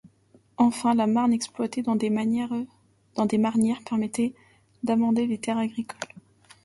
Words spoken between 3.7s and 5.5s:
permettait d'amender les